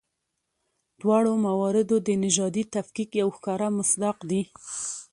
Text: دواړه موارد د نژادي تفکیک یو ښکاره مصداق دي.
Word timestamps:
دواړه 1.01 1.31
موارد 1.47 1.89
د 2.07 2.09
نژادي 2.23 2.63
تفکیک 2.75 3.09
یو 3.21 3.29
ښکاره 3.35 3.67
مصداق 3.77 4.17
دي. 4.29 4.41